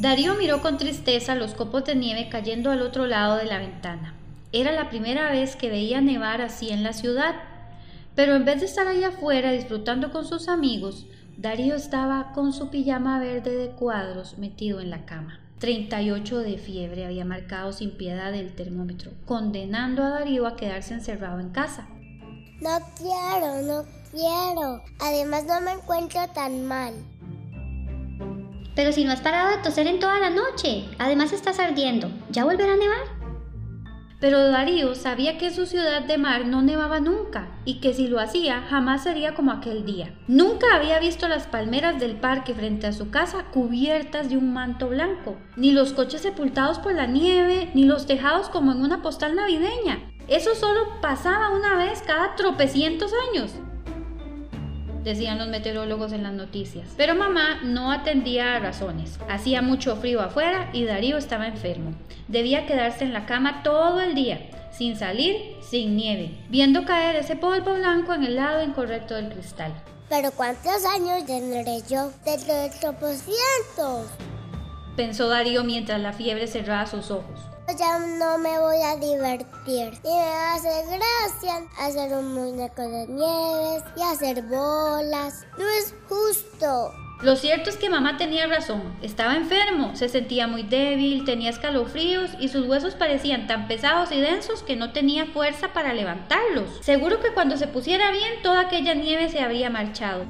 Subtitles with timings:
[0.00, 4.14] Darío miró con tristeza los copos de nieve cayendo al otro lado de la ventana.
[4.50, 7.34] Era la primera vez que veía nevar así en la ciudad.
[8.14, 11.04] Pero en vez de estar ahí afuera disfrutando con sus amigos,
[11.36, 15.38] Darío estaba con su pijama verde de cuadros metido en la cama.
[15.58, 21.40] 38 de fiebre había marcado sin piedad el termómetro, condenando a Darío a quedarse encerrado
[21.40, 21.86] en casa.
[22.62, 24.82] No quiero, no quiero.
[24.98, 26.94] Además no me encuentro tan mal.
[28.74, 30.84] Pero si no has parado de toser en toda la noche.
[30.98, 32.10] Además estás ardiendo.
[32.30, 33.20] ¿Ya volverá a nevar?
[34.20, 38.20] Pero Darío sabía que su ciudad de mar no nevaba nunca y que si lo
[38.20, 40.14] hacía jamás sería como aquel día.
[40.28, 44.88] Nunca había visto las palmeras del parque frente a su casa cubiertas de un manto
[44.88, 49.34] blanco, ni los coches sepultados por la nieve, ni los tejados como en una postal
[49.36, 50.12] navideña.
[50.28, 53.52] Eso solo pasaba una vez cada tropecientos años
[55.02, 56.88] decían los meteorólogos en las noticias.
[56.96, 59.18] Pero mamá no atendía a razones.
[59.28, 61.94] Hacía mucho frío afuera y Darío estaba enfermo.
[62.28, 67.36] Debía quedarse en la cama todo el día, sin salir, sin nieve, viendo caer ese
[67.36, 69.72] polvo blanco en el lado incorrecto del cristal.
[70.08, 74.10] Pero ¿cuántos años tendré yo dentro de tropocientos?
[74.96, 77.40] Pensó Darío mientras la fiebre cerraba sus ojos
[77.78, 79.92] ya no me voy a divertir.
[80.04, 85.46] Y me hace gracia hacer un muñeco de nieves y hacer bolas.
[85.58, 86.92] No es justo.
[87.22, 88.82] Lo cierto es que mamá tenía razón.
[89.02, 94.20] Estaba enfermo, se sentía muy débil, tenía escalofríos y sus huesos parecían tan pesados y
[94.20, 96.78] densos que no tenía fuerza para levantarlos.
[96.80, 100.24] Seguro que cuando se pusiera bien toda aquella nieve se habría marchado.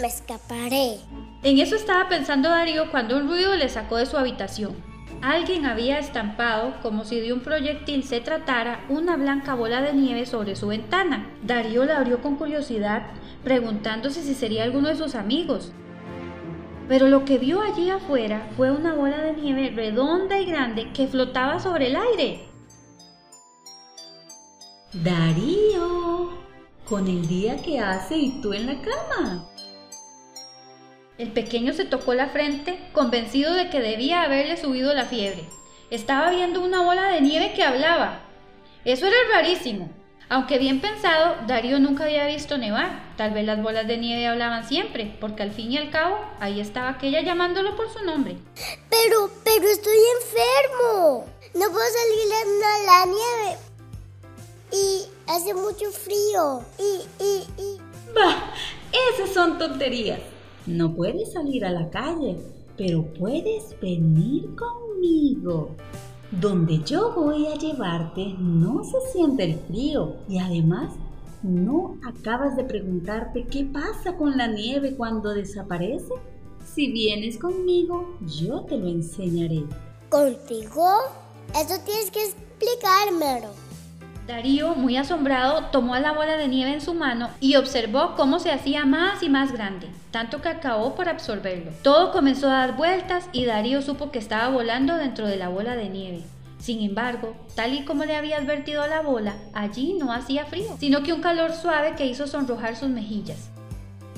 [0.00, 0.98] Me escaparé.
[1.44, 4.89] En eso estaba pensando Darío cuando un ruido le sacó de su habitación.
[5.22, 10.24] Alguien había estampado, como si de un proyectil se tratara, una blanca bola de nieve
[10.24, 11.28] sobre su ventana.
[11.42, 13.02] Darío la abrió con curiosidad,
[13.44, 15.72] preguntándose si sería alguno de sus amigos.
[16.88, 21.06] Pero lo que vio allí afuera fue una bola de nieve redonda y grande que
[21.06, 22.46] flotaba sobre el aire.
[24.94, 26.30] Darío,
[26.88, 29.46] con el día que hace y tú en la cama.
[31.20, 35.44] El pequeño se tocó la frente, convencido de que debía haberle subido la fiebre.
[35.90, 38.20] Estaba viendo una bola de nieve que hablaba.
[38.86, 39.90] Eso era rarísimo.
[40.30, 43.12] Aunque bien pensado, Darío nunca había visto nevar.
[43.18, 46.58] Tal vez las bolas de nieve hablaban siempre, porque al fin y al cabo, ahí
[46.58, 48.38] estaba aquella llamándolo por su nombre.
[48.88, 51.26] Pero, pero estoy enfermo.
[51.52, 52.32] No puedo salir
[52.64, 53.58] a la nieve.
[54.72, 56.64] Y hace mucho frío.
[56.78, 57.80] Y, y, y...
[58.14, 58.54] Bah,
[59.12, 60.20] esas son tonterías.
[60.66, 62.36] No puedes salir a la calle,
[62.76, 65.70] pero puedes venir conmigo.
[66.30, 70.94] Donde yo voy a llevarte no se siente el frío y además
[71.42, 76.14] no acabas de preguntarte qué pasa con la nieve cuando desaparece.
[76.64, 79.64] Si vienes conmigo, yo te lo enseñaré.
[80.08, 80.86] ¿Contigo?
[81.54, 83.69] Eso tienes que explicármelo.
[84.30, 88.52] Darío, muy asombrado, tomó la bola de nieve en su mano y observó cómo se
[88.52, 91.72] hacía más y más grande, tanto que acabó por absorberlo.
[91.82, 95.74] Todo comenzó a dar vueltas y Darío supo que estaba volando dentro de la bola
[95.74, 96.22] de nieve.
[96.60, 101.02] Sin embargo, tal y como le había advertido la bola, allí no hacía frío, sino
[101.02, 103.50] que un calor suave que hizo sonrojar sus mejillas.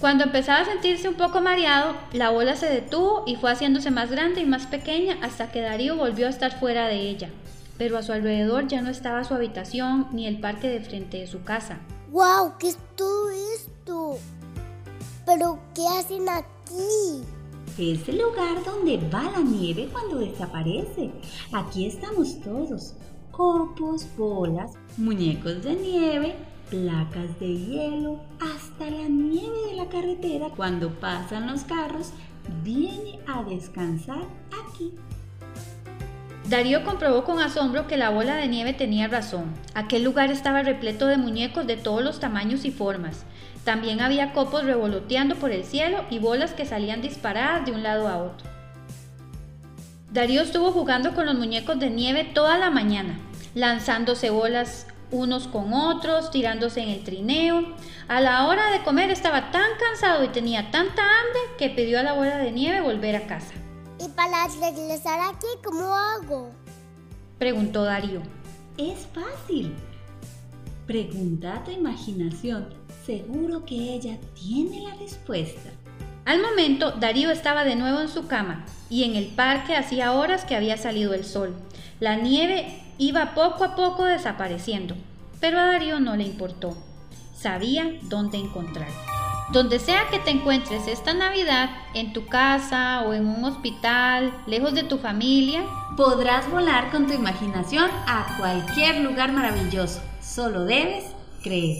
[0.00, 4.10] Cuando empezaba a sentirse un poco mareado, la bola se detuvo y fue haciéndose más
[4.10, 7.30] grande y más pequeña hasta que Darío volvió a estar fuera de ella
[7.78, 11.26] pero a su alrededor ya no estaba su habitación ni el parque de frente de
[11.26, 11.78] su casa.
[12.10, 12.54] ¡Wow!
[12.58, 14.18] ¿Qué es todo esto?
[15.26, 17.24] ¿Pero qué hacen aquí?
[17.76, 21.10] Es el lugar donde va la nieve cuando desaparece.
[21.52, 22.94] Aquí estamos todos.
[23.32, 26.36] Copos, bolas, muñecos de nieve,
[26.70, 32.12] placas de hielo, hasta la nieve de la carretera cuando pasan los carros
[32.62, 34.22] viene a descansar
[34.68, 34.92] aquí.
[36.48, 39.54] Darío comprobó con asombro que la bola de nieve tenía razón.
[39.74, 43.24] Aquel lugar estaba repleto de muñecos de todos los tamaños y formas.
[43.64, 48.08] También había copos revoloteando por el cielo y bolas que salían disparadas de un lado
[48.08, 48.46] a otro.
[50.12, 53.18] Darío estuvo jugando con los muñecos de nieve toda la mañana,
[53.54, 57.74] lanzándose bolas unos con otros, tirándose en el trineo.
[58.06, 62.02] A la hora de comer estaba tan cansado y tenía tanta hambre que pidió a
[62.02, 63.54] la bola de nieve volver a casa.
[64.04, 66.50] ¿Y para regresar aquí cómo hago?
[67.38, 68.20] Preguntó Darío.
[68.76, 69.74] Es fácil.
[70.86, 72.68] Pregunta a tu imaginación.
[73.06, 75.70] Seguro que ella tiene la respuesta.
[76.26, 80.44] Al momento, Darío estaba de nuevo en su cama y en el parque hacía horas
[80.44, 81.54] que había salido el sol.
[82.00, 84.96] La nieve iba poco a poco desapareciendo,
[85.40, 86.76] pero a Darío no le importó.
[87.34, 89.13] Sabía dónde encontrarla.
[89.52, 94.74] Donde sea que te encuentres esta Navidad, en tu casa o en un hospital, lejos
[94.74, 95.64] de tu familia,
[95.96, 100.00] podrás volar con tu imaginación a cualquier lugar maravilloso.
[100.20, 101.04] Solo debes
[101.42, 101.76] creer.